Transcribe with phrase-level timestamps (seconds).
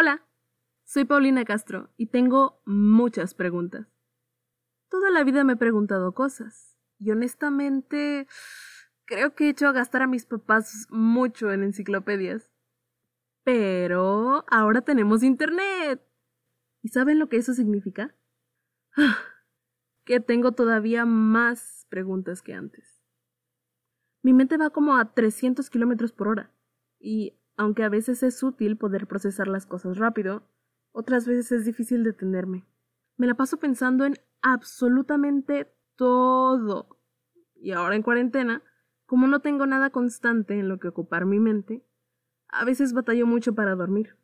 [0.00, 0.24] Hola,
[0.84, 3.88] soy Paulina Castro y tengo muchas preguntas.
[4.88, 8.28] Toda la vida me he preguntado cosas y honestamente
[9.06, 12.48] creo que he hecho a gastar a mis papás mucho en enciclopedias.
[13.42, 16.00] Pero ahora tenemos internet.
[16.80, 18.14] ¿Y saben lo que eso significa?
[20.04, 23.02] que tengo todavía más preguntas que antes.
[24.22, 26.54] Mi mente va como a 300 kilómetros por hora
[27.00, 30.44] y aunque a veces es útil poder procesar las cosas rápido,
[30.92, 32.64] otras veces es difícil detenerme.
[33.16, 37.00] Me la paso pensando en absolutamente todo.
[37.56, 38.62] Y ahora en cuarentena,
[39.06, 41.84] como no tengo nada constante en lo que ocupar mi mente,
[42.48, 44.16] a veces batallo mucho para dormir.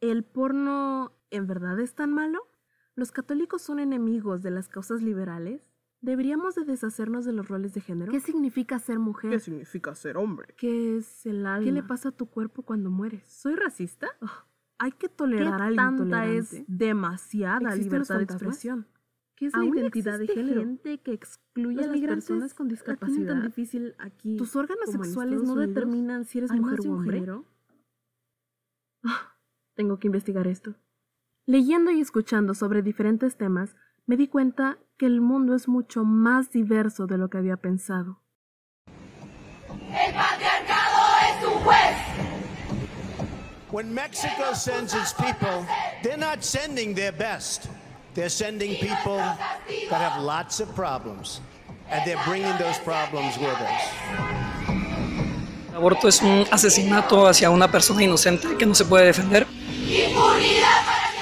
[0.00, 2.46] ¿El porno en verdad es tan malo?
[2.94, 5.62] ¿Los católicos son enemigos de las causas liberales?
[6.06, 8.12] ¿Deberíamos de deshacernos de los roles de género?
[8.12, 9.32] ¿Qué significa ser mujer?
[9.32, 10.54] ¿Qué significa ser hombre?
[10.56, 11.64] ¿Qué es el alma?
[11.64, 13.24] ¿Qué le pasa a tu cuerpo cuando mueres?
[13.26, 14.06] ¿Soy racista?
[14.78, 18.86] hay que tolerar al tanta es demasiada libertad de expresión?
[19.34, 20.60] ¿Qué es la identidad de género?
[20.60, 23.34] gente que excluye a las personas con discapacidad?
[23.34, 24.36] tan difícil aquí?
[24.36, 27.26] ¿Tus órganos sexuales no determinan si eres mujer o hombre?
[29.74, 30.76] tengo que investigar esto.
[31.46, 33.74] Leyendo y escuchando sobre diferentes temas,
[34.06, 38.22] me di cuenta que el mundo es mucho más diverso de lo que había pensado.
[38.88, 41.96] El patriarcado es un juez.
[43.72, 45.66] When Mexico sends its people,
[46.02, 47.68] they're not sending their best.
[48.14, 49.18] They're sending people
[49.90, 51.42] that have lots of problems.
[51.90, 53.82] And they're bringing those problems with us.
[55.70, 59.46] El aborto es un asesinato hacia una persona inocente que no se puede defender.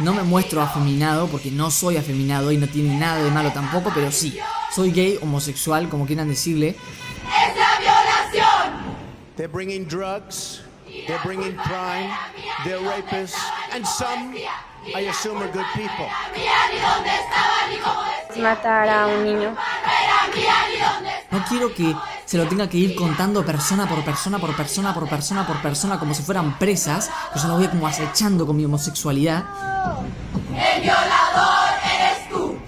[0.00, 3.90] No me muestro afeminado porque no soy afeminado y no tiene nada de malo tampoco,
[3.94, 4.38] pero sí,
[4.74, 6.68] soy gay, homosexual, como quieran decirle.
[6.68, 8.72] ¡Es la violación!
[9.36, 10.62] They're bringing drugs,
[11.06, 12.10] they're bringing crime,
[12.64, 13.40] they're rapists,
[13.72, 14.36] and some,
[14.94, 16.06] I assume, are good people.
[18.36, 19.56] Matar a un niño.
[21.30, 21.94] No quiero que
[22.26, 25.98] se lo tenga que ir contando persona por persona, por persona, por persona, por persona,
[25.98, 29.44] como si fueran presas, que yo lo voy como acechando con mi homosexualidad.
[30.50, 32.58] ¡El violador eres tú!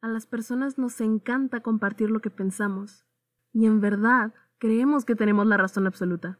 [0.00, 3.04] A las personas nos encanta compartir lo que pensamos,
[3.52, 6.38] y en verdad creemos que tenemos la razón absoluta.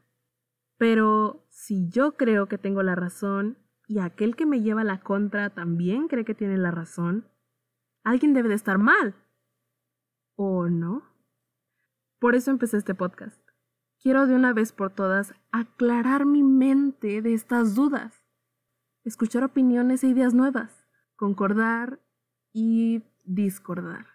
[0.78, 3.58] Pero si yo creo que tengo la razón
[3.88, 7.26] y aquel que me lleva la contra también cree que tiene la razón,
[8.04, 9.16] alguien debe de estar mal.
[10.36, 11.02] ¿O no?
[12.20, 13.41] Por eso empecé este podcast.
[13.98, 18.22] Quiero de una vez por todas aclarar mi mente de estas dudas,
[19.02, 20.86] escuchar opiniones e ideas nuevas,
[21.16, 22.00] concordar
[22.52, 24.06] y discordar.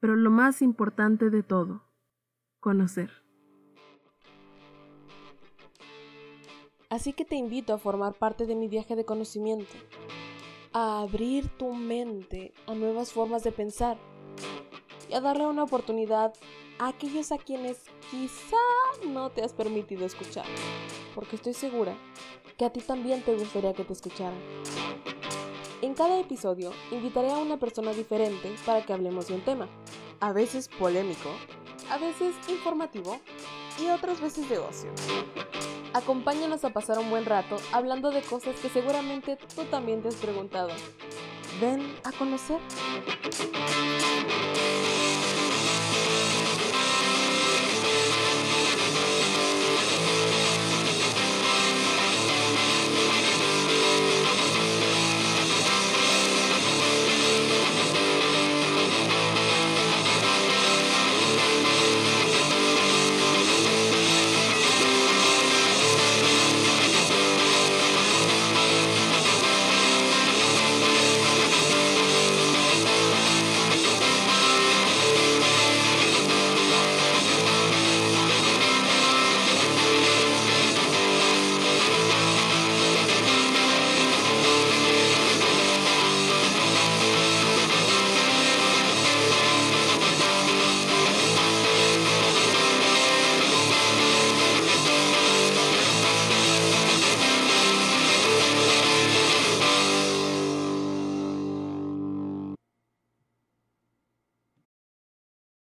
[0.00, 1.84] Pero lo más importante de todo,
[2.58, 3.10] conocer.
[6.90, 9.74] Así que te invito a formar parte de mi viaje de conocimiento,
[10.72, 13.98] a abrir tu mente a nuevas formas de pensar
[15.08, 16.32] y a darle una oportunidad
[16.78, 17.78] a aquellos a quienes
[18.10, 18.56] quizá
[19.06, 20.46] no te has permitido escuchar,
[21.14, 21.96] porque estoy segura
[22.56, 24.38] que a ti también te gustaría que te escucharan.
[25.80, 29.68] En cada episodio invitaré a una persona diferente para que hablemos de un tema,
[30.20, 31.30] a veces polémico,
[31.90, 33.18] a veces informativo
[33.80, 34.90] y otras veces de ocio.
[35.94, 40.16] Acompáñanos a pasar un buen rato hablando de cosas que seguramente tú también te has
[40.16, 40.70] preguntado.
[41.60, 42.60] Ven a conocer.